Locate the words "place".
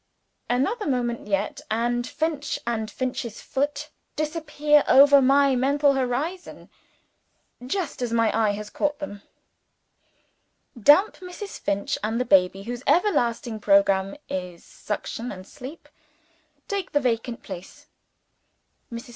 17.43-17.85